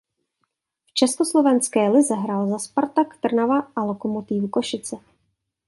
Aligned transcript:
V 0.87 0.93
československé 0.93 1.89
lize 1.89 2.15
hrál 2.15 2.47
za 2.49 2.59
Spartak 2.59 3.17
Trnava 3.17 3.71
a 3.75 3.83
Lokomotívu 3.83 4.47
Košice. 4.47 4.97